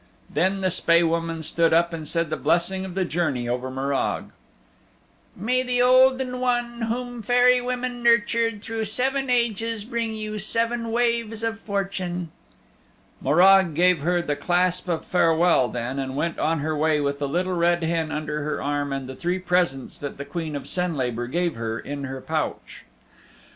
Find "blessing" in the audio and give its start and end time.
2.35-2.85